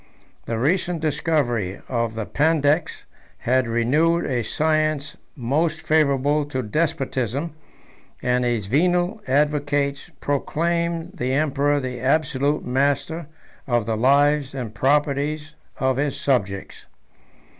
[0.47, 3.05] The recent discovery of the Pandects
[3.37, 7.53] had renewed a science most favorable to despotism;
[8.19, 13.27] and his venal advocates proclaimed the emperor the absolute master
[13.67, 16.87] of the lives and properties of his subjects.